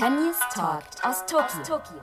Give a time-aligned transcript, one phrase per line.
[0.00, 2.00] Tönnies Talk aus Tokio.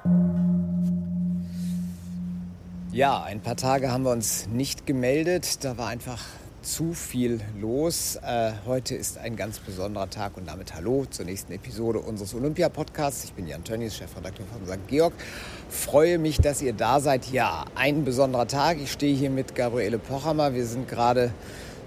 [2.91, 5.63] Ja, ein paar Tage haben wir uns nicht gemeldet.
[5.65, 6.23] Da war einfach
[6.61, 8.17] zu viel los.
[8.17, 13.23] Äh, heute ist ein ganz besonderer Tag und damit hallo zur nächsten Episode unseres Olympia-Podcasts.
[13.23, 14.87] Ich bin Jan Tönnies, Chefredakteur von St.
[14.87, 15.13] Georg.
[15.67, 17.31] Freue mich, dass ihr da seid.
[17.31, 18.77] Ja, ein besonderer Tag.
[18.79, 20.53] Ich stehe hier mit Gabriele Pochhammer.
[20.53, 21.31] Wir sind gerade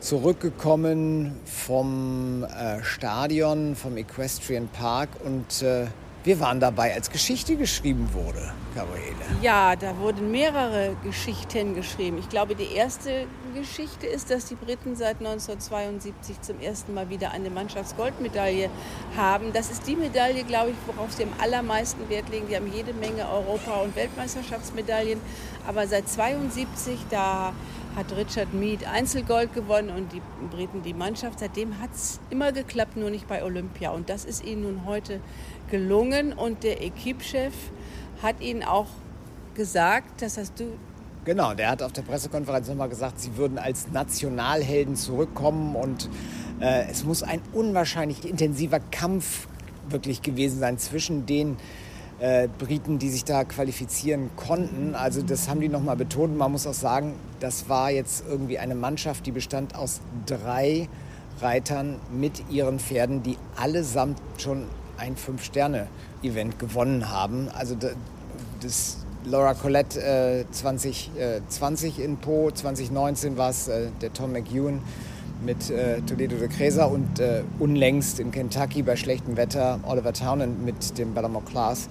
[0.01, 5.87] zurückgekommen vom äh, Stadion, vom Equestrian Park und äh,
[6.23, 9.17] wir waren dabei, als Geschichte geschrieben wurde, Gabriele.
[9.41, 12.19] Ja, da wurden mehrere Geschichten geschrieben.
[12.19, 17.31] Ich glaube, die erste Geschichte ist, dass die Briten seit 1972 zum ersten Mal wieder
[17.31, 18.69] eine Mannschaftsgoldmedaille
[19.17, 19.53] haben.
[19.55, 22.47] Das ist die Medaille, glaube ich, worauf sie am allermeisten Wert legen.
[22.51, 25.21] Die haben jede Menge Europa- und Weltmeisterschaftsmedaillen.
[25.67, 27.55] Aber seit 1972, da
[27.97, 31.41] hat Richard Mead Einzelgold gewonnen und die Briten die Mannschaft.
[31.41, 33.91] Seitdem hat es immer geklappt, nur nicht bei Olympia.
[33.91, 35.21] Und das ist ihnen nun heute
[35.71, 36.33] gelungen.
[36.33, 37.55] Und der Equipchef
[38.23, 38.89] hat ihnen auch
[39.55, 40.77] gesagt, das hast du
[41.27, 46.09] Genau, der hat auf der Pressekonferenz nochmal gesagt, sie würden als Nationalhelden zurückkommen und
[46.61, 49.47] äh, es muss ein unwahrscheinlich intensiver Kampf
[49.91, 51.59] wirklich gewesen sein zwischen den
[52.21, 54.95] äh, Briten, die sich da qualifizieren konnten.
[54.95, 56.37] Also das haben die nochmal betont.
[56.37, 60.89] Man muss auch sagen, das war jetzt irgendwie eine Mannschaft, die bestand aus drei
[61.41, 64.67] Reitern mit ihren Pferden, die allesamt schon
[64.99, 67.49] ein Fünf-Sterne-Event gewonnen haben.
[67.49, 67.75] Also
[68.61, 74.81] das Laura Collette äh, 2020 äh, in Po, 2019 war es äh, der Tom McEwen
[75.45, 80.65] mit äh, Toledo de Cresa und äh, unlängst in Kentucky bei schlechtem Wetter Oliver Townend
[80.65, 81.89] mit dem Ballamore Class.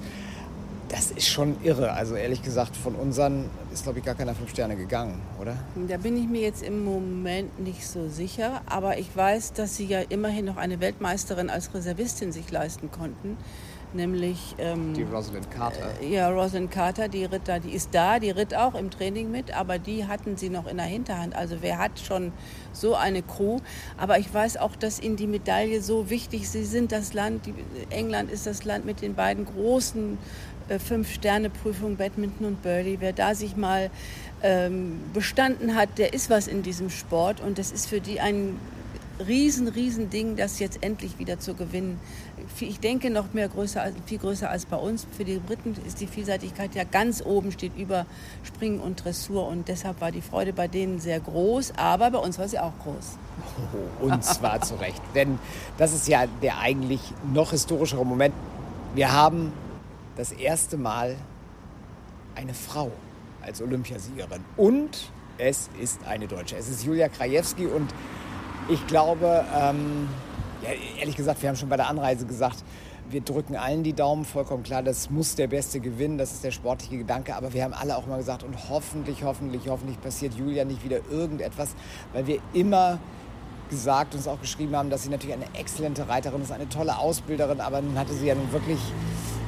[0.89, 1.93] Das ist schon irre.
[1.93, 5.55] Also ehrlich gesagt, von unseren ist, glaube ich, gar keiner fünf Sterne gegangen, oder?
[5.87, 8.61] Da bin ich mir jetzt im Moment nicht so sicher.
[8.65, 13.37] Aber ich weiß, dass sie ja immerhin noch eine Weltmeisterin als Reservistin sich leisten konnten
[13.93, 15.89] nämlich ähm, die Rosalind Carter.
[16.01, 19.31] Äh, ja, Rosalind Carter, die ritt da, die ist da, die ritt auch im Training
[19.31, 21.35] mit, aber die hatten sie noch in der Hinterhand.
[21.35, 22.31] Also wer hat schon
[22.73, 23.59] so eine Crew?
[23.97, 26.43] Aber ich weiß auch, dass ihnen die Medaille so wichtig.
[26.43, 26.53] ist.
[26.53, 27.53] Sie sind das Land, die,
[27.89, 30.17] England ist das Land mit den beiden großen
[30.69, 32.97] äh, Fünf-Sterne-Prüfungen Badminton und Birdie.
[32.99, 33.89] Wer da sich mal
[34.41, 38.55] ähm, bestanden hat, der ist was in diesem Sport und das ist für die ein
[39.27, 41.99] riesen, riesen Ding, das jetzt endlich wieder zu gewinnen.
[42.59, 45.07] Ich denke noch mehr größer, viel größer als bei uns.
[45.15, 48.05] Für die Briten ist die Vielseitigkeit ja ganz oben, steht über
[48.43, 52.37] Springen und Dressur und deshalb war die Freude bei denen sehr groß, aber bei uns
[52.37, 53.17] war sie auch groß.
[54.01, 55.39] Oh, und zwar zu Recht, denn
[55.77, 57.01] das ist ja der eigentlich
[57.33, 58.33] noch historischere Moment.
[58.93, 59.53] Wir haben
[60.17, 61.15] das erste Mal
[62.35, 62.91] eine Frau
[63.41, 66.57] als Olympiasiegerin und es ist eine Deutsche.
[66.57, 67.93] Es ist Julia Krajewski und
[68.67, 70.09] ich glaube, ähm,
[70.61, 72.63] ja, ehrlich gesagt, wir haben schon bei der Anreise gesagt,
[73.09, 76.51] wir drücken allen die Daumen, vollkommen klar, das muss der Beste gewinnen, das ist der
[76.51, 80.65] sportliche Gedanke, aber wir haben alle auch mal gesagt, und hoffentlich, hoffentlich, hoffentlich passiert Julia
[80.65, 81.75] nicht wieder irgendetwas,
[82.13, 82.99] weil wir immer
[83.69, 87.61] gesagt und auch geschrieben haben, dass sie natürlich eine exzellente Reiterin ist, eine tolle Ausbilderin,
[87.61, 88.79] aber nun hatte sie ja nun wirklich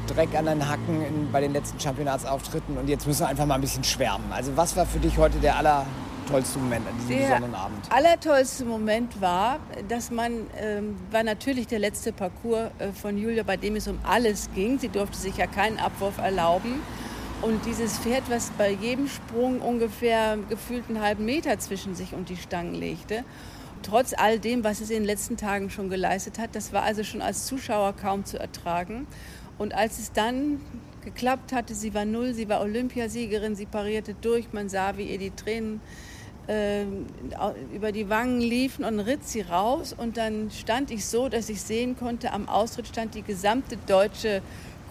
[0.07, 2.77] Dreck an den Hacken in, bei den letzten Championatsauftritten.
[2.77, 4.31] Und jetzt müssen wir einfach mal ein bisschen schwärmen.
[4.31, 5.85] Also was war für dich heute der aller
[6.31, 7.91] tollste Moment an diesem der besonderen Abend?
[7.91, 13.57] allertollste Moment war, dass man, ähm, war natürlich der letzte Parcours äh, von Julia, bei
[13.57, 14.79] dem es um alles ging.
[14.79, 16.81] Sie durfte sich ja keinen Abwurf erlauben.
[17.41, 22.29] Und dieses Pferd, was bei jedem Sprung ungefähr gefühlt einen halben Meter zwischen sich und
[22.29, 23.23] die Stangen legte,
[23.81, 27.03] trotz all dem, was es in den letzten Tagen schon geleistet hat, das war also
[27.03, 29.07] schon als Zuschauer kaum zu ertragen.
[29.57, 30.61] Und als es dann
[31.03, 35.17] geklappt hatte, sie war null, sie war Olympiasiegerin, sie parierte durch, man sah, wie ihr
[35.17, 35.81] die Tränen
[36.47, 36.83] äh,
[37.73, 39.93] über die Wangen liefen und ritt sie raus.
[39.97, 44.41] Und dann stand ich so, dass ich sehen konnte, am Austritt stand die gesamte deutsche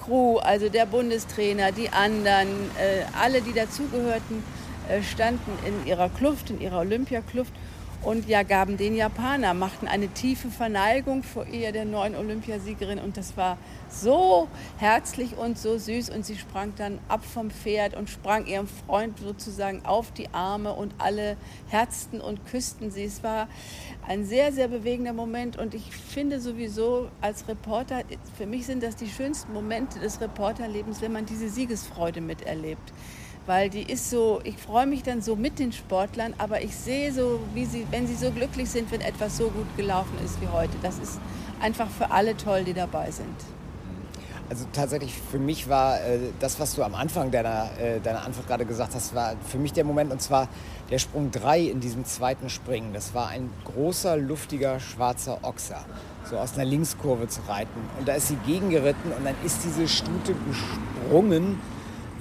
[0.05, 4.43] Crew, also der Bundestrainer, die anderen, äh, alle, die dazugehörten,
[4.89, 7.53] äh, standen in ihrer Kluft, in ihrer Olympiakluft
[8.03, 12.99] und ja, gaben den Japaner, machten eine tiefe Verneigung vor ihr, der neuen Olympiasiegerin.
[12.99, 13.59] Und das war
[13.91, 14.49] so
[14.79, 16.09] herzlich und so süß.
[16.09, 20.73] Und sie sprang dann ab vom Pferd und sprang ihrem Freund sozusagen auf die Arme
[20.73, 21.37] und alle
[21.69, 23.05] herzten und küssten sie.
[23.05, 23.49] Es war
[24.09, 25.59] ein sehr, sehr bewegender Moment.
[25.59, 28.03] Und ich finde sowieso als Reporter,
[28.39, 32.93] für mich sind das die schönsten Momente des Reporterlebens, wenn man diese Siegesfreude miterlebt
[33.51, 37.13] weil die ist so, ich freue mich dann so mit den Sportlern, aber ich sehe
[37.13, 40.47] so, wie sie, wenn sie so glücklich sind, wenn etwas so gut gelaufen ist wie
[40.47, 40.71] heute.
[40.83, 41.19] Das ist
[41.61, 43.35] einfach für alle toll, die dabei sind.
[44.49, 48.47] Also tatsächlich für mich war äh, das, was du am Anfang deiner, äh, deiner Antwort
[48.47, 50.47] gerade gesagt hast, war für mich der Moment und zwar
[50.89, 52.93] der Sprung 3 in diesem zweiten Springen.
[52.93, 55.85] Das war ein großer, luftiger, schwarzer Ochser.
[56.23, 57.81] so aus einer Linkskurve zu reiten.
[57.99, 61.59] Und da ist sie gegengeritten und dann ist diese Stute gesprungen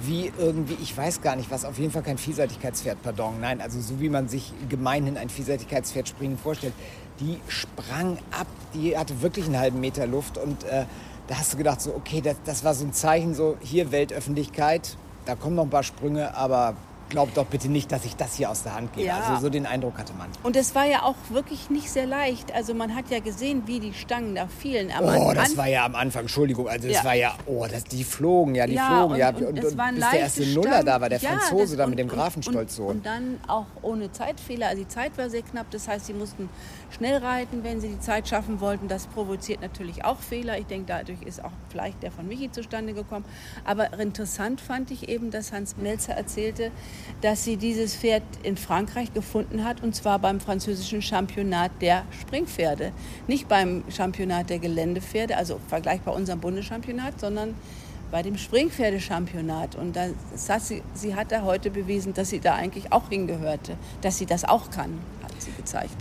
[0.02, 3.40] wie irgendwie, ich weiß gar nicht was, auf jeden Fall kein Vielseitigkeitspferd, pardon.
[3.40, 6.72] Nein, also so wie man sich gemeinhin ein Vielseitigkeitspferd springen vorstellt.
[7.20, 10.84] Die sprang ab, die hatte wirklich einen halben Meter Luft und äh,
[11.26, 14.96] da hast du gedacht, so, okay, das, das war so ein Zeichen, so hier Weltöffentlichkeit,
[15.26, 16.74] da kommen noch ein paar Sprünge, aber
[17.10, 19.08] glaubt doch bitte nicht, dass ich das hier aus der Hand gebe.
[19.08, 19.20] Ja.
[19.20, 20.28] Also so den Eindruck hatte man.
[20.42, 22.54] Und es war ja auch wirklich nicht sehr leicht.
[22.54, 24.90] Also man hat ja gesehen, wie die Stangen da fielen.
[24.98, 27.04] oh, das war ja am Anfang, Entschuldigung, also es ja.
[27.04, 29.12] war ja, oh, das, die flogen, ja, die ja, flogen.
[29.12, 30.54] Und, ja, und, und, und bis der erste Stangen.
[30.54, 32.96] Nuller da war, der Franzose da mit dem Grafenstolzsohn.
[32.96, 34.68] Und, dann auch ohne Zeitfehler.
[34.68, 36.48] Also die Zeit war sehr knapp, das heißt, sie mussten
[36.90, 38.88] schnell reiten, wenn sie die Zeit schaffen wollten.
[38.88, 40.58] Das provoziert natürlich auch Fehler.
[40.58, 43.24] Ich denke, dadurch ist auch vielleicht der von Michi zustande gekommen.
[43.64, 46.70] Aber interessant fand ich eben, dass Hans Melzer erzählte,
[47.20, 52.92] dass sie dieses Pferd in Frankreich gefunden hat, und zwar beim französischen Championat der Springpferde.
[53.26, 57.54] Nicht beim Championat der Geländepferde, also vergleichbar unserem Bundeschampionat, sondern
[58.10, 59.76] bei dem Springpferdechampionat.
[59.76, 63.76] Und das hat sie, sie hat da heute bewiesen, dass sie da eigentlich auch hingehörte,
[64.00, 65.96] dass sie das auch kann, hat sie gezeigt.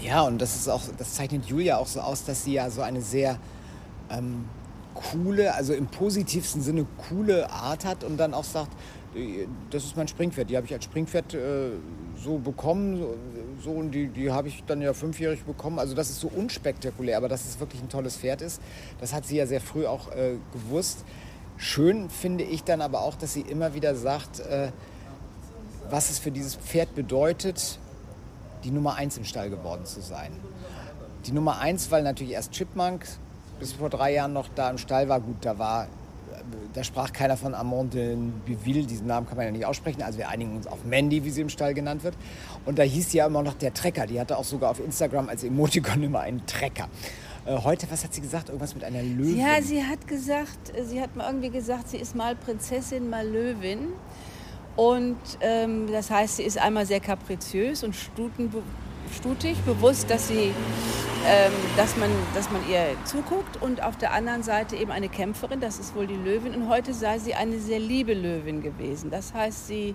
[0.00, 2.80] Ja, und das ist auch, das zeichnet Julia auch so aus, dass sie ja so
[2.80, 3.38] eine sehr
[4.10, 4.46] ähm,
[4.94, 8.70] coole, also im positivsten Sinne coole Art hat und dann auch sagt,
[9.70, 10.50] das ist mein Springpferd.
[10.50, 11.70] Die habe ich als Springpferd äh,
[12.16, 12.98] so bekommen.
[12.98, 13.16] So,
[13.62, 15.78] so, und die, die habe ich dann ja fünfjährig bekommen.
[15.78, 18.60] Also das ist so unspektakulär, aber dass es wirklich ein tolles Pferd ist,
[19.00, 21.04] das hat sie ja sehr früh auch äh, gewusst.
[21.56, 24.70] Schön finde ich dann aber auch, dass sie immer wieder sagt, äh,
[25.90, 27.78] was es für dieses Pferd bedeutet,
[28.64, 30.32] die Nummer eins im Stall geworden zu sein.
[31.26, 33.06] Die Nummer eins, weil natürlich erst Chipmunk
[33.58, 35.20] bis vor drei Jahren noch da im Stall war.
[35.20, 35.88] Gut, da war
[36.72, 40.02] da sprach keiner von Amand de Biville, diesen Namen kann man ja nicht aussprechen.
[40.02, 42.14] Also wir einigen uns auf Mandy, wie sie im Stall genannt wird.
[42.66, 44.06] Und da hieß sie ja immer noch der Trecker.
[44.06, 46.88] Die hatte auch sogar auf Instagram als Emoticon immer einen Trecker.
[47.46, 48.48] Äh, heute, was hat sie gesagt?
[48.48, 49.38] Irgendwas mit einer Löwin?
[49.38, 53.88] Ja, sie hat gesagt, sie hat mal irgendwie gesagt, sie ist mal Prinzessin, mal Löwin.
[54.76, 58.62] Und ähm, das heißt, sie ist einmal sehr kapriziös und stutenbe
[59.14, 60.52] stutig, bewusst, dass, sie,
[61.26, 65.60] ähm, dass, man, dass man ihr zuguckt und auf der anderen Seite eben eine Kämpferin,
[65.60, 66.54] das ist wohl die Löwin.
[66.54, 69.10] Und heute sei sie eine sehr liebe Löwin gewesen.
[69.10, 69.94] Das heißt, sie,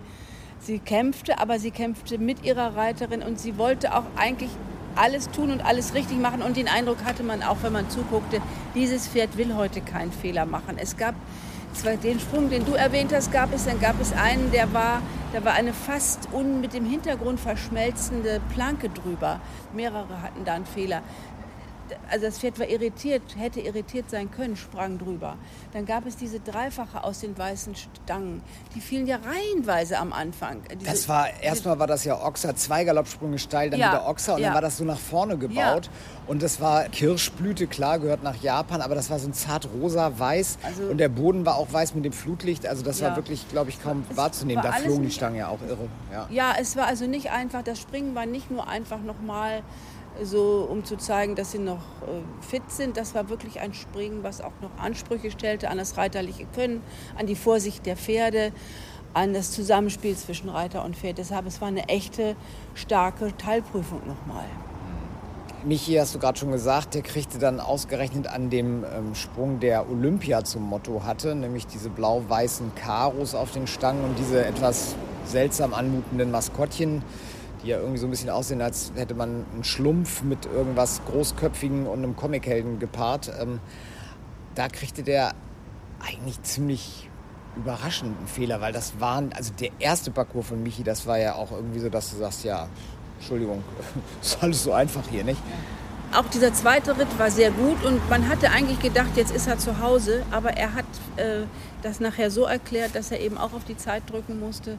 [0.60, 4.52] sie kämpfte, aber sie kämpfte mit ihrer Reiterin und sie wollte auch eigentlich
[4.96, 6.42] alles tun und alles richtig machen.
[6.42, 8.42] Und den Eindruck hatte man auch, wenn man zuguckte,
[8.74, 10.78] dieses Pferd will heute keinen Fehler machen.
[10.78, 11.16] Es gab
[11.76, 15.02] zwar den Sprung, den du erwähnt hast, gab es, dann gab es einen, der war,
[15.34, 19.40] da war eine fast un, mit dem Hintergrund verschmelzende Planke drüber.
[19.74, 21.02] Mehrere hatten da einen Fehler
[22.10, 25.38] also das Pferd war irritiert, hätte irritiert sein können, sprang drüber.
[25.74, 28.42] Dann gab es diese Dreifache aus den weißen Stangen.
[28.74, 30.62] Die fielen ja reihenweise am Anfang.
[30.80, 34.36] Diese, das war, erstmal war das ja Ochser, zwei Galoppsprünge steil, dann ja, wieder Ochser
[34.36, 34.48] und ja.
[34.48, 35.86] dann war das so nach vorne gebaut.
[35.86, 35.92] Ja.
[36.28, 40.18] Und das war Kirschblüte, klar, gehört nach Japan, aber das war so ein zart rosa,
[40.18, 42.66] weiß also, und der Boden war auch weiß mit dem Flutlicht.
[42.66, 44.64] Also das war wirklich, glaube ich, kaum es wahrzunehmen.
[44.64, 45.88] Da flogen die Stangen ja auch irre.
[46.32, 46.56] Ja.
[46.60, 49.62] es war also nicht einfach, das Springen war nicht nur einfach nochmal
[50.24, 52.98] so um zu zeigen, dass sie noch äh, fit sind.
[52.98, 56.82] Das war wirklich ein Springen, was auch noch Ansprüche stellte an das reiterliche Können,
[57.18, 58.52] an die Vorsicht der Pferde,
[59.14, 61.18] an das Zusammenspiel zwischen Reiter und Pferd.
[61.18, 62.36] Deshalb es war eine echte
[62.74, 64.46] starke Teilprüfung nochmal.
[65.64, 69.90] Michi, hast du gerade schon gesagt, der kriegte dann ausgerechnet an dem ähm, Sprung, der
[69.90, 75.74] Olympia zum Motto hatte, nämlich diese blau-weißen Karos auf den Stangen und diese etwas seltsam
[75.74, 77.02] anmutenden Maskottchen
[77.66, 81.88] die ja irgendwie so ein bisschen aussehen, als hätte man einen Schlumpf mit irgendwas Großköpfigen
[81.88, 83.32] und einem Comichelden gepaart.
[83.42, 83.60] Ähm,
[84.54, 85.34] da kriegte der
[86.00, 87.10] eigentlich ziemlich
[87.56, 91.52] überraschenden Fehler, weil das waren, also der erste Parcours von Michi, das war ja auch
[91.52, 92.68] irgendwie so, dass du sagst, ja,
[93.18, 93.64] Entschuldigung,
[94.22, 95.42] ist alles so einfach hier, nicht?
[96.14, 99.58] Auch dieser zweite Ritt war sehr gut und man hatte eigentlich gedacht, jetzt ist er
[99.58, 100.86] zu Hause, aber er hat
[101.18, 101.42] äh,
[101.82, 104.78] das nachher so erklärt, dass er eben auch auf die Zeit drücken musste,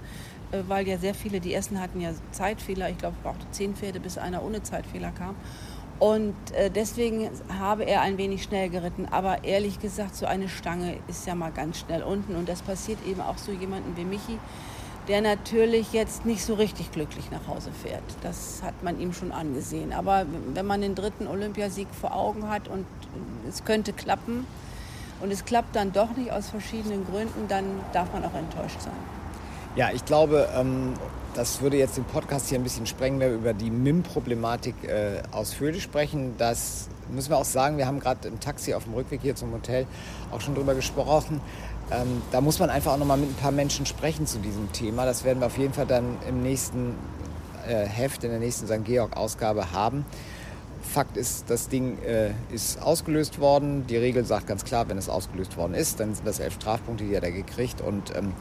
[0.68, 2.90] weil ja sehr viele, die ersten hatten ja Zeitfehler.
[2.90, 5.34] Ich glaube, es brauchte zehn Pferde, bis einer ohne Zeitfehler kam.
[5.98, 9.06] Und äh, deswegen habe er ein wenig schnell geritten.
[9.10, 12.36] Aber ehrlich gesagt, so eine Stange ist ja mal ganz schnell unten.
[12.36, 14.38] Und das passiert eben auch so jemanden wie Michi,
[15.08, 18.02] der natürlich jetzt nicht so richtig glücklich nach Hause fährt.
[18.22, 19.92] Das hat man ihm schon angesehen.
[19.92, 22.84] Aber wenn man den dritten Olympiasieg vor Augen hat und
[23.48, 24.46] es könnte klappen
[25.22, 28.92] und es klappt dann doch nicht aus verschiedenen Gründen, dann darf man auch enttäuscht sein.
[29.76, 30.94] Ja, ich glaube, ähm,
[31.34, 35.20] das würde jetzt den Podcast hier ein bisschen sprengen, wenn wir über die MIM-Problematik äh,
[35.32, 36.34] ausführlich sprechen.
[36.38, 39.52] Das müssen wir auch sagen, wir haben gerade im Taxi auf dem Rückweg hier zum
[39.52, 39.86] Hotel
[40.32, 41.42] auch schon drüber gesprochen.
[41.90, 44.72] Ähm, da muss man einfach auch noch mal mit ein paar Menschen sprechen zu diesem
[44.72, 45.04] Thema.
[45.04, 46.94] Das werden wir auf jeden Fall dann im nächsten
[47.68, 48.82] äh, Heft, in der nächsten St.
[48.82, 50.06] Georg-Ausgabe haben.
[50.80, 53.86] Fakt ist, das Ding äh, ist ausgelöst worden.
[53.88, 57.04] Die Regel sagt ganz klar, wenn es ausgelöst worden ist, dann sind das elf Strafpunkte,
[57.04, 57.82] die hat er gekriegt.
[57.82, 58.32] Und ähm,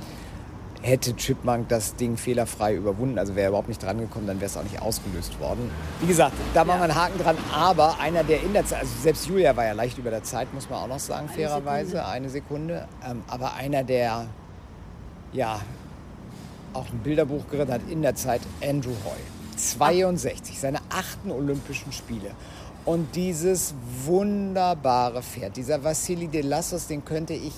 [0.85, 4.45] hätte Chipmunk das Ding fehlerfrei überwunden, also wäre er überhaupt nicht dran gekommen, dann wäre
[4.45, 5.71] es auch nicht ausgelöst worden.
[5.99, 8.91] Wie gesagt, da machen wir einen Haken dran, aber einer, der in der Zeit, also
[9.01, 11.91] selbst Julia war ja leicht über der Zeit, muss man auch noch sagen, eine fairerweise,
[11.91, 12.07] Sekunde.
[12.07, 14.27] eine Sekunde, ähm, aber einer, der
[15.33, 15.59] ja
[16.73, 19.17] auch ein Bilderbuch geritten hat in der Zeit, Andrew Hoy.
[19.57, 22.31] 62, seine achten Olympischen Spiele.
[22.83, 23.73] Und dieses
[24.05, 27.53] wunderbare Pferd, dieser Vassili de Lassos, den könnte ich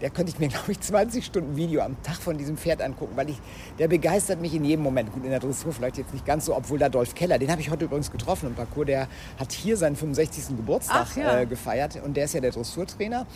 [0.00, 3.16] der könnte ich mir, glaube ich, 20 Stunden Video am Tag von diesem Pferd angucken,
[3.16, 3.36] weil ich,
[3.78, 5.12] der begeistert mich in jedem Moment.
[5.12, 7.60] Gut, in der Dressur vielleicht jetzt nicht ganz so, obwohl da Dolph Keller, den habe
[7.60, 10.56] ich heute übrigens getroffen im Parcours, der hat hier seinen 65.
[10.56, 11.40] Geburtstag ja.
[11.40, 13.26] äh, gefeiert und der ist ja der Dressurtrainer.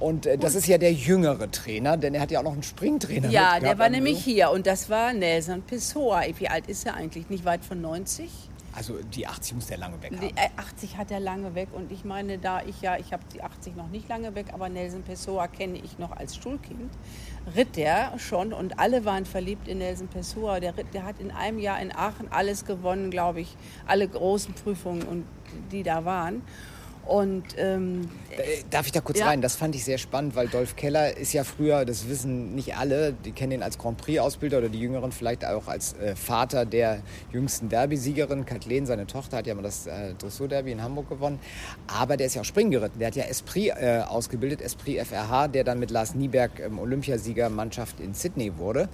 [0.00, 2.62] Und äh, das ist ja der jüngere Trainer, denn er hat ja auch noch einen
[2.62, 3.30] Springtrainer.
[3.30, 6.22] Ja, der war nämlich hier und das war Nelson Pessoa.
[6.38, 7.28] Wie alt ist er eigentlich?
[7.30, 8.30] Nicht weit von 90?
[8.78, 10.28] Also die 80 muss der lange weg haben.
[10.28, 13.24] Die 80 äh, hat er lange weg und ich meine, da ich ja, ich habe
[13.34, 16.92] die 80 noch nicht lange weg, aber Nelson Pessoa kenne ich noch als Schulkind,
[17.56, 20.60] ritt der schon und alle waren verliebt in Nelson Pessoa.
[20.60, 25.02] Der, der hat in einem Jahr in Aachen alles gewonnen, glaube ich, alle großen Prüfungen
[25.02, 25.24] und
[25.72, 26.42] die da waren.
[27.08, 29.26] Und, ähm, äh, Darf ich da kurz ja.
[29.26, 29.40] rein?
[29.40, 33.14] Das fand ich sehr spannend, weil Dolph Keller ist ja früher, das wissen nicht alle,
[33.14, 37.00] die kennen ihn als Grand Prix-Ausbilder oder die Jüngeren vielleicht auch als äh, Vater der
[37.32, 38.44] jüngsten Derby-Siegerin.
[38.44, 41.38] Kathleen, seine Tochter, hat ja mal das äh, Dressur-Derby in Hamburg gewonnen.
[41.86, 42.98] Aber der ist ja auch Springen geritten.
[42.98, 48.00] Der hat ja Esprit äh, ausgebildet, Esprit FRH, der dann mit Lars Nieberg ähm, Olympiasiegermannschaft
[48.00, 48.90] in Sydney wurde.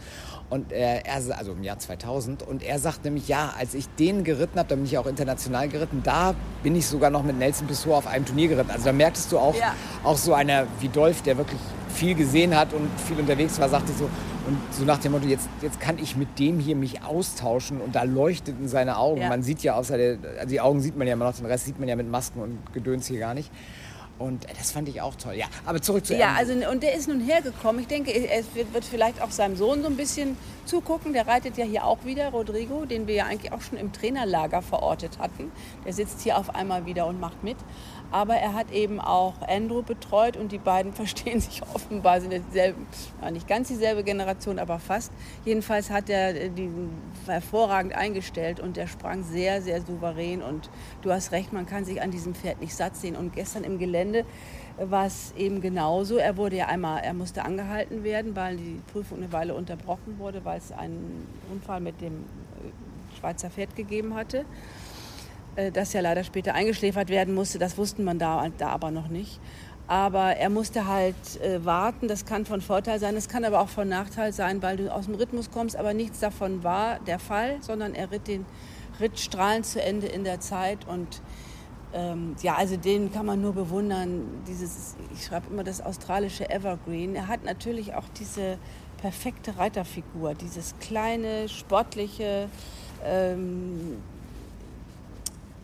[0.51, 2.45] Und äh, er, also im Jahr 2000.
[2.45, 5.69] Und er sagt nämlich, ja, als ich den geritten habe, da bin ich auch international
[5.69, 8.71] geritten, da bin ich sogar noch mit Nelson Pessoa auf einem Turnier geritten.
[8.71, 9.75] Also da merktest du auch, ja.
[10.03, 13.93] auch so einer wie Dolph, der wirklich viel gesehen hat und viel unterwegs war, sagte
[13.93, 14.11] so,
[14.47, 17.95] und so nach dem Motto, jetzt, jetzt kann ich mit dem hier mich austauschen und
[17.95, 19.23] da leuchteten seine Augen.
[19.23, 19.29] Ja.
[19.29, 21.65] Man sieht ja außer der, also die Augen sieht man ja immer noch, den Rest
[21.65, 23.51] sieht man ja mit Masken und Gedöns hier gar nicht.
[24.19, 25.35] Und das fand ich auch toll.
[25.35, 27.81] Ja, aber zurück zu Ja, also und der ist nun hergekommen.
[27.81, 31.13] Ich denke, es wird, wird, vielleicht auch seinem Sohn so ein bisschen zugucken.
[31.13, 34.63] Der reitet ja hier auch wieder, Rodrigo, den wir ja eigentlich auch schon im Trainerlager
[34.63, 35.51] verortet hatten.
[35.85, 37.57] Der sitzt hier auf einmal wieder und macht mit.
[38.13, 42.79] Aber er hat eben auch Andrew betreut und die beiden verstehen sich offenbar, sind dieselbe,
[43.21, 45.11] ja, nicht ganz dieselbe Generation, aber fast.
[45.45, 46.71] Jedenfalls hat er die
[47.27, 50.43] hervorragend eingestellt und der sprang sehr, sehr souverän.
[50.43, 50.71] Und
[51.03, 53.17] du hast recht, man kann sich an diesem Pferd nicht satt sehen.
[53.17, 54.04] Und gestern im Gelände
[54.79, 56.17] war es eben genauso.
[56.17, 60.45] Er wurde ja einmal, er musste angehalten werden, weil die Prüfung eine Weile unterbrochen wurde,
[60.45, 64.45] weil es einen Unfall mit dem äh, Schweizer Pferd gegeben hatte.
[65.57, 67.59] Äh, das ja leider später eingeschläfert werden musste.
[67.59, 69.41] Das wussten man da, da aber noch nicht.
[69.87, 72.09] Aber er musste halt äh, warten.
[72.09, 75.05] Das kann von Vorteil sein, es kann aber auch von Nachteil sein, weil du aus
[75.05, 75.77] dem Rhythmus kommst.
[75.77, 78.47] Aber nichts davon war der Fall, sondern er ritt den
[79.01, 80.87] Ritt strahlend zu Ende in der Zeit.
[80.89, 81.21] Und
[81.95, 84.43] ähm, ja, also den kann man nur bewundern.
[84.49, 87.15] Dieses, ich schreibe immer das australische Evergreen.
[87.15, 88.59] Er hat natürlich auch diese
[88.99, 92.49] perfekte Reiterfigur, dieses kleine, sportliche.
[93.05, 93.99] Ähm,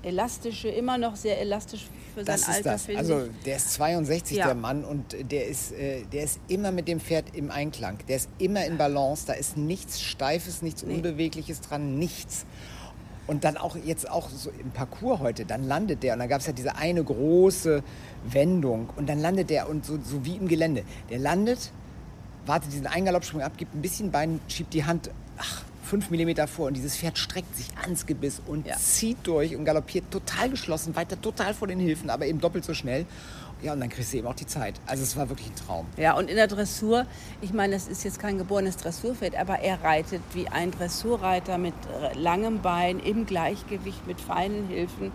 [0.02, 4.46] elastische, immer noch sehr elastisch für sein das Alter, finde Also der ist 62, ja.
[4.46, 7.98] der Mann, und der ist, äh, der ist immer mit dem Pferd im Einklang.
[8.08, 10.94] Der ist immer in Balance, da ist nichts Steifes, nichts nee.
[10.94, 12.46] Unbewegliches dran, nichts.
[13.30, 16.40] Und dann auch jetzt auch so im Parcours heute, dann landet der und dann gab
[16.40, 17.84] es ja diese eine große
[18.24, 20.82] Wendung und dann landet der und so, so wie im Gelände.
[21.10, 21.70] Der landet,
[22.44, 26.66] wartet diesen Eingaloppsprung ab, gibt ein bisschen Bein, schiebt die Hand, ach, fünf Millimeter vor
[26.66, 28.76] und dieses Pferd streckt sich ans Gebiss und ja.
[28.76, 32.74] zieht durch und galoppiert total geschlossen, weiter total vor den Hilfen, aber eben doppelt so
[32.74, 33.06] schnell.
[33.62, 34.74] Ja, und dann kriegst du eben auch die Zeit.
[34.86, 35.86] Also es war wirklich ein Traum.
[35.96, 37.06] Ja, und in der Dressur,
[37.40, 41.74] ich meine, das ist jetzt kein geborenes Dressurpferd, aber er reitet wie ein Dressurreiter mit
[42.14, 45.12] langem Bein, im Gleichgewicht, mit feinen Hilfen.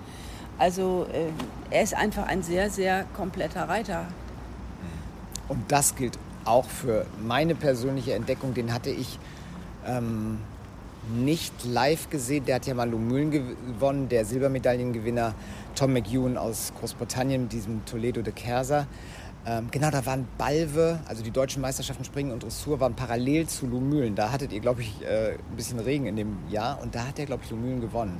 [0.57, 1.29] Also äh,
[1.73, 4.05] er ist einfach ein sehr, sehr kompletter Reiter.
[5.47, 8.53] Und das gilt auch für meine persönliche Entdeckung.
[8.53, 9.19] Den hatte ich
[9.85, 10.39] ähm,
[11.13, 12.45] nicht live gesehen.
[12.45, 15.33] Der hat ja mal Lumülen gewonnen, der Silbermedaillengewinner
[15.75, 18.88] Tom McEwen aus Großbritannien mit diesem Toledo de Kerser.
[19.47, 23.67] Ähm, genau, da waren Balve, also die deutschen Meisterschaften Springen und Dressur waren parallel zu
[23.67, 24.15] Lumülen.
[24.15, 27.19] Da hattet ihr, glaube ich, äh, ein bisschen Regen in dem Jahr und da hat
[27.19, 28.19] er, glaube ich, Lumülen gewonnen.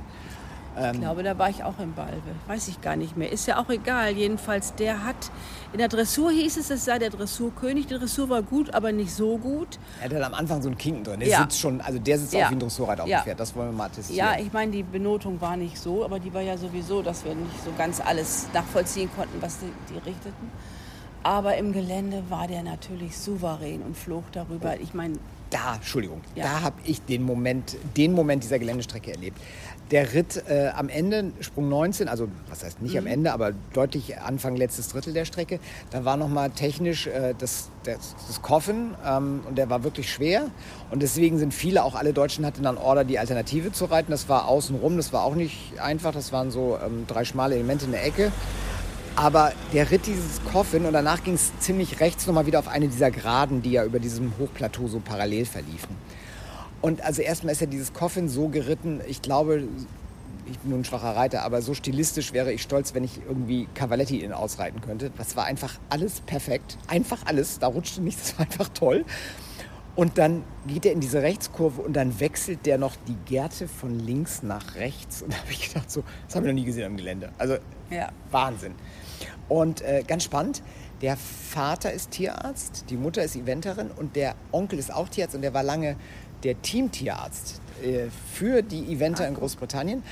[0.76, 2.20] Ähm, ich glaube, da war ich auch im Balve.
[2.46, 3.32] Weiß ich gar nicht mehr.
[3.32, 4.12] Ist ja auch egal.
[4.12, 5.16] Jedenfalls, der hat.
[5.72, 7.86] In der Dressur hieß es, es sei der Dressurkönig.
[7.86, 9.78] Die Dressur war gut, aber nicht so gut.
[10.00, 11.20] Er hat am Anfang so einen Kinken drin.
[11.20, 11.40] Der ja.
[11.42, 12.46] sitzt schon, also der sitzt ja.
[12.46, 13.20] auch wie ein Dressurreiter auf ja.
[13.20, 13.40] dem Pferd.
[13.40, 14.14] Das wollen wir mal testen.
[14.16, 17.34] Ja, ich meine, die Benotung war nicht so, aber die war ja sowieso, dass wir
[17.34, 20.50] nicht so ganz alles nachvollziehen konnten, was die, die richteten.
[21.22, 24.78] Aber im Gelände war der natürlich souverän und flog darüber.
[24.78, 25.14] Ich meine,
[25.56, 26.44] da, Entschuldigung, Ja.
[26.44, 29.40] da habe ich den Moment, den Moment dieser Geländestrecke erlebt.
[29.90, 34.18] Der Ritt äh, am Ende, Sprung 19, also was heißt nicht am Ende, aber deutlich
[34.18, 35.60] Anfang letztes Drittel der Strecke,
[35.90, 40.46] da war nochmal technisch äh, das, das, das Coffin ähm, und der war wirklich schwer.
[40.90, 44.10] Und deswegen sind viele, auch alle Deutschen hatten dann Order, die Alternative zu reiten.
[44.10, 47.84] Das war außenrum, das war auch nicht einfach, das waren so ähm, drei schmale Elemente
[47.84, 48.32] in der Ecke.
[49.16, 52.88] Aber der Ritt dieses Coffin und danach ging es ziemlich rechts nochmal wieder auf eine
[52.88, 55.96] dieser Geraden, die ja über diesem Hochplateau so parallel verliefen.
[56.82, 59.64] Und also erstmal ist ja dieses Coffin so geritten, ich glaube,
[60.50, 63.68] ich bin nur ein schwacher Reiter, aber so stilistisch wäre ich stolz, wenn ich irgendwie
[63.74, 65.10] Cavaletti in ausreiten könnte.
[65.16, 66.76] Das war einfach alles perfekt.
[66.86, 67.58] Einfach alles.
[67.58, 69.06] Da rutschte nichts, das war einfach toll.
[69.96, 73.98] Und dann geht er in diese Rechtskurve und dann wechselt der noch die Gerte von
[73.98, 75.22] links nach rechts.
[75.22, 77.30] Und da habe ich gedacht, so, das habe ich noch nie gesehen am Gelände.
[77.38, 77.56] Also
[77.90, 78.10] Ja.
[78.30, 78.74] Wahnsinn.
[79.48, 80.62] Und äh, ganz spannend,
[81.02, 85.42] der Vater ist Tierarzt, die Mutter ist Eventerin und der Onkel ist auch Tierarzt und
[85.42, 85.96] der war lange
[86.42, 90.02] der Teamtierarzt äh, für die Eventer in Großbritannien.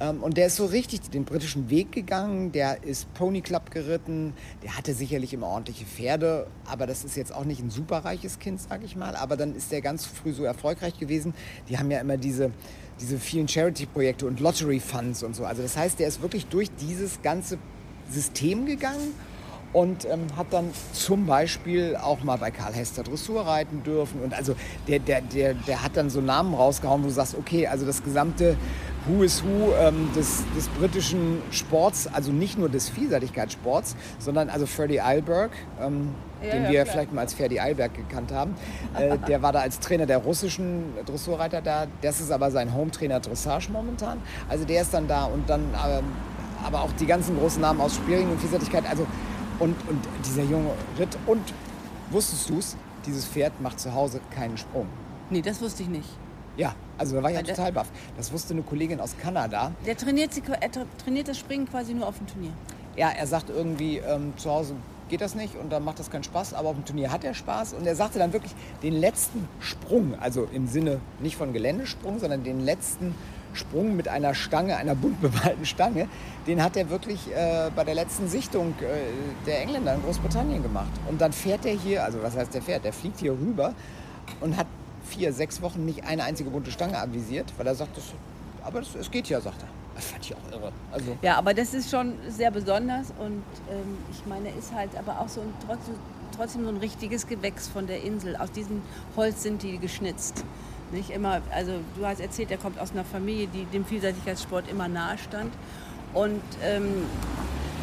[0.00, 4.34] Ähm, und der ist so richtig den britischen Weg gegangen, der ist Pony Club geritten,
[4.62, 8.60] der hatte sicherlich immer ordentliche Pferde, aber das ist jetzt auch nicht ein superreiches Kind,
[8.60, 9.14] sag ich mal.
[9.16, 11.34] Aber dann ist der ganz früh so erfolgreich gewesen.
[11.68, 12.50] Die haben ja immer diese,
[13.00, 15.44] diese vielen Charity-Projekte und Lottery-Funds und so.
[15.44, 17.58] Also das heißt, der ist wirklich durch dieses ganze
[18.14, 19.12] System gegangen
[19.74, 24.22] und ähm, hat dann zum Beispiel auch mal bei Karl Hester Dressur reiten dürfen.
[24.22, 24.54] Und also
[24.86, 28.02] der, der, der, der hat dann so Namen rausgehauen, wo du sagst, okay, also das
[28.04, 28.56] gesamte
[29.06, 34.64] Who is Who ähm, des, des britischen Sports, also nicht nur des Vielseitigkeitssports, sondern also
[34.64, 36.92] Freddie Eilberg, ähm, Ja, den ja, wir klar.
[36.92, 38.54] vielleicht mal als Ferdi Eilberg gekannt haben.
[38.96, 41.86] Äh, der war da als Trainer der russischen Dressurreiter da.
[42.00, 44.22] Das ist aber sein Home-Trainer Dressage momentan.
[44.48, 46.04] Also der ist dann da und dann ähm,
[46.64, 48.84] aber auch die ganzen großen Namen aus Spiering und Vielseitigkeit.
[48.88, 49.06] Also
[49.60, 51.16] und, und dieser junge Ritt.
[51.26, 51.52] Und
[52.10, 52.76] wusstest du es?
[53.06, 54.86] Dieses Pferd macht zu Hause keinen Sprung.
[55.30, 56.08] Nee, das wusste ich nicht.
[56.56, 57.88] Ja, also da war ich ja Weil total baff.
[58.16, 59.72] Das wusste eine Kollegin aus Kanada.
[59.84, 62.52] Der trainiert, sie- er tra- trainiert das Springen quasi nur auf dem Turnier.
[62.96, 64.74] Ja, er sagt irgendwie, ähm, zu Hause
[65.08, 67.34] geht das nicht und dann macht das keinen Spaß, aber auf dem Turnier hat er
[67.34, 67.74] Spaß.
[67.74, 72.42] Und er sagte dann wirklich den letzten Sprung, also im Sinne nicht von Geländesprung, sondern
[72.44, 73.14] den letzten
[73.54, 76.08] Sprung mit einer Stange, einer bunt bemalten Stange,
[76.46, 80.90] den hat er wirklich äh, bei der letzten Sichtung äh, der Engländer in Großbritannien gemacht.
[81.08, 83.74] Und dann fährt er hier, also was heißt der fährt, der fliegt hier rüber
[84.40, 84.66] und hat
[85.04, 88.04] vier, sechs Wochen nicht eine einzige bunte Stange avisiert, weil er sagt, das,
[88.64, 89.68] aber es geht ja, sagt er.
[89.94, 90.72] Das fand ich auch irre.
[90.90, 94.90] Also, Ja, aber das ist schon sehr besonders und ähm, ich meine, er ist halt
[94.98, 95.94] aber auch so ein, trotzdem,
[96.36, 98.34] trotzdem so ein richtiges Gewächs von der Insel.
[98.36, 98.82] Aus diesem
[99.16, 100.44] Holz sind die geschnitzt.
[100.92, 104.88] Nicht immer, also du hast erzählt, er kommt aus einer Familie, die dem Vielseitigkeitssport immer
[104.88, 105.52] nahe stand.
[106.12, 107.04] Und ähm,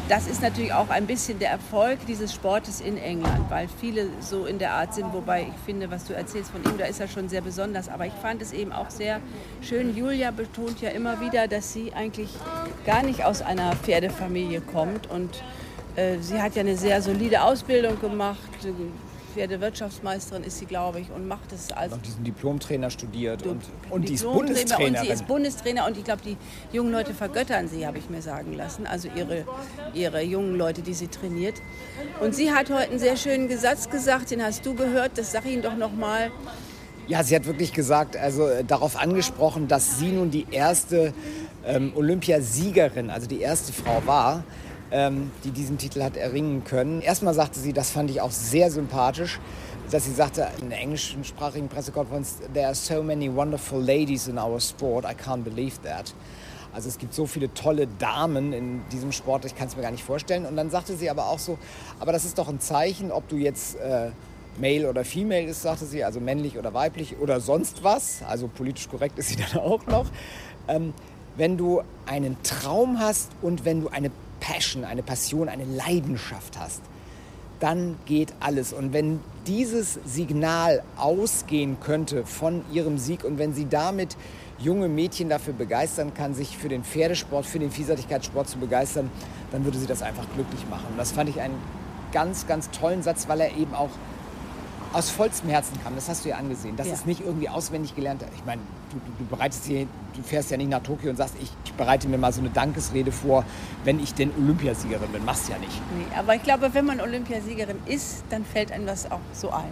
[0.08, 4.46] das ist natürlich auch ein bisschen der Erfolg dieses Sportes in England, weil viele so
[4.46, 5.12] in der Art sind.
[5.12, 7.88] Wobei ich finde, was du erzählst von ihm, da ist er schon sehr besonders.
[7.88, 9.20] Aber ich fand es eben auch sehr
[9.62, 9.96] schön.
[9.96, 12.30] Julia betont ja immer wieder, dass sie eigentlich
[12.84, 15.08] gar nicht aus einer Pferdefamilie kommt.
[15.08, 15.42] Und
[15.96, 18.38] äh, sie hat ja eine sehr solide Ausbildung gemacht.
[19.34, 24.08] Pferdewirtschaftsmeisterin ist sie, glaube ich, und macht es als noch diesen Diplomtrainer studiert und, und
[24.08, 24.94] die ist Bundestrainerin.
[24.94, 26.36] Und sie ist Bundestrainer und ich glaube, die
[26.72, 28.86] jungen Leute vergöttern sie, habe ich mir sagen lassen.
[28.86, 29.44] Also ihre,
[29.94, 31.54] ihre jungen Leute, die sie trainiert.
[32.20, 35.48] Und sie hat heute einen sehr schönen Satz gesagt, den hast du gehört, das sage
[35.48, 36.30] ich Ihnen doch nochmal.
[37.08, 41.12] Ja, sie hat wirklich gesagt, also äh, darauf angesprochen, dass sie nun die erste
[41.66, 44.44] ähm, Olympiasiegerin, also die erste Frau war,
[44.92, 47.00] ähm, die diesen Titel hat erringen können.
[47.00, 49.40] Erstmal sagte sie, das fand ich auch sehr sympathisch,
[49.90, 54.60] dass sie sagte in der englischsprachigen Pressekonferenz, there are so many wonderful ladies in our
[54.60, 56.14] sport, I can't believe that.
[56.74, 59.90] Also es gibt so viele tolle Damen in diesem Sport, ich kann es mir gar
[59.90, 60.46] nicht vorstellen.
[60.46, 61.58] Und dann sagte sie aber auch so,
[62.00, 64.10] aber das ist doch ein Zeichen, ob du jetzt äh,
[64.58, 68.22] Male oder Female ist, sagte sie, also männlich oder weiblich oder sonst was.
[68.26, 70.06] Also politisch korrekt ist sie dann auch noch.
[70.68, 70.94] Ähm,
[71.36, 74.10] wenn du einen Traum hast und wenn du eine
[74.42, 76.82] Passion, eine Passion, eine Leidenschaft hast,
[77.60, 78.72] dann geht alles.
[78.72, 84.16] Und wenn dieses Signal ausgehen könnte von ihrem Sieg und wenn sie damit
[84.58, 89.10] junge Mädchen dafür begeistern kann, sich für den Pferdesport, für den Vielseitigkeitssport zu begeistern,
[89.52, 90.86] dann würde sie das einfach glücklich machen.
[90.90, 91.56] Und das fand ich einen
[92.10, 93.90] ganz, ganz tollen Satz, weil er eben auch
[94.92, 95.94] aus vollstem Herzen kam.
[95.94, 96.76] Das hast du ja angesehen.
[96.76, 96.94] Das Ja.
[96.94, 98.24] ist nicht irgendwie auswendig gelernt.
[98.36, 101.34] Ich meine, du, du, du bereitest hier, du fährst ja nicht nach Tokio und sagst,
[101.40, 103.44] ich, ich bereite mir mal so eine Dankesrede vor,
[103.84, 105.24] wenn ich denn Olympiasiegerin bin.
[105.24, 105.80] Machst ja nicht.
[105.96, 109.70] Nee, aber ich glaube, wenn man Olympiasiegerin ist, dann fällt einem das auch so ein.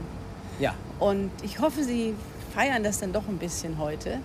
[0.58, 0.74] Ja.
[0.98, 2.14] Und ich hoffe, Sie
[2.54, 4.18] feiern das dann doch ein bisschen heute.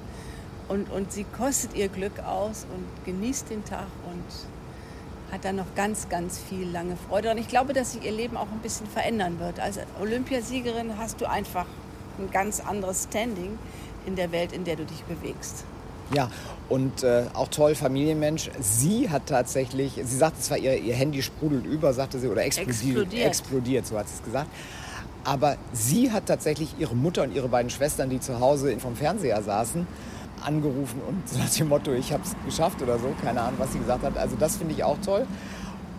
[0.68, 4.24] Und, und sie kostet ihr Glück aus und genießt den Tag und
[5.32, 7.32] hat dann noch ganz, ganz viel lange Freude.
[7.32, 9.60] Und ich glaube, dass sich ihr Leben auch ein bisschen verändern wird.
[9.60, 11.66] Als Olympiasiegerin hast du einfach
[12.20, 13.58] ein ganz anderes Standing
[14.06, 15.66] in der Welt, in der du dich bewegst.
[16.14, 16.30] Ja,
[16.70, 18.52] und äh, auch toll, Familienmensch.
[18.60, 22.44] Sie hat tatsächlich, sie sagt, es war ihr, ihr Handy sprudelt über, sagte sie, oder
[22.46, 23.28] explodiert, Explodiert.
[23.28, 24.50] explodiert, so hat sie es gesagt.
[25.24, 29.42] Aber sie hat tatsächlich ihre Mutter und ihre beiden Schwestern, die zu Hause vom Fernseher
[29.42, 29.88] saßen,
[30.46, 33.74] angerufen und so nach dem Motto, ich habe es geschafft oder so, keine Ahnung, was
[33.74, 34.18] sie gesagt hat.
[34.18, 35.26] Also das finde ich auch toll.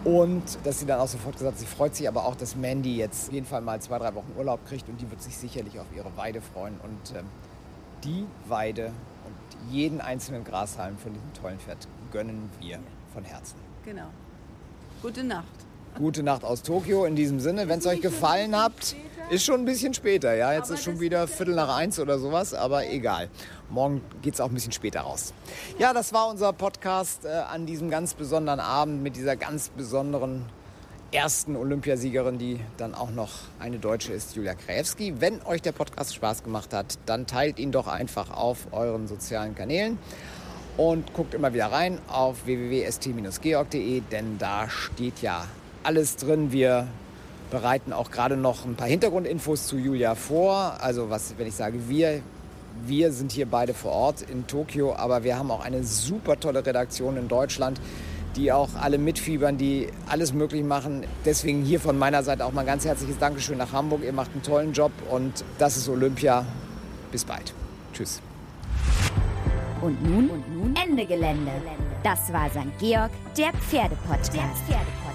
[0.04, 2.96] Und dass sie dann auch sofort gesagt hat, sie freut sich aber auch, dass Mandy
[2.96, 5.80] jetzt auf jeden Fall mal zwei, drei Wochen Urlaub kriegt und die wird sich sicherlich
[5.80, 6.74] auf ihre Weide freuen.
[6.80, 7.24] Und ähm,
[8.04, 8.92] die Weide
[9.24, 12.78] und jeden einzelnen Grashalm von diesem tollen Pferd gönnen wir
[13.12, 13.56] von Herzen.
[13.84, 14.06] Genau.
[15.02, 15.44] Gute Nacht.
[15.98, 17.68] Gute Nacht aus Tokio in diesem Sinne.
[17.68, 18.94] Wenn es euch gefallen hat,
[19.30, 20.34] ist schon ein bisschen später.
[20.34, 23.28] Ja, jetzt Aber ist schon wieder Viertel nach eins oder sowas, aber egal.
[23.70, 25.32] Morgen geht es auch ein bisschen später raus.
[25.78, 30.44] Ja, das war unser Podcast äh, an diesem ganz besonderen Abend mit dieser ganz besonderen
[31.12, 35.20] ersten Olympiasiegerin, die dann auch noch eine Deutsche ist, Julia Krajewski.
[35.20, 39.54] Wenn euch der Podcast Spaß gemacht hat, dann teilt ihn doch einfach auf euren sozialen
[39.54, 39.98] Kanälen
[40.76, 45.46] und guckt immer wieder rein auf www.st-georg.de, denn da steht ja
[45.82, 46.52] alles drin.
[46.52, 46.88] Wir
[47.50, 50.76] bereiten auch gerade noch ein paar Hintergrundinfos zu Julia vor.
[50.80, 52.20] Also was, wenn ich sage wir,
[52.84, 56.64] wir sind hier beide vor Ort in Tokio, aber wir haben auch eine super tolle
[56.64, 57.80] Redaktion in Deutschland,
[58.36, 61.04] die auch alle mitfiebern, die alles möglich machen.
[61.24, 64.02] Deswegen hier von meiner Seite auch mal ein ganz herzliches Dankeschön nach Hamburg.
[64.04, 66.44] Ihr macht einen tollen Job und das ist Olympia.
[67.10, 67.54] Bis bald.
[67.92, 68.20] Tschüss.
[69.80, 71.52] Und nun, und nun Ende Gelände.
[72.02, 72.78] Das war St.
[72.78, 74.34] Georg, der Pferdepodcast.
[74.34, 75.05] Der Pferdepodcast.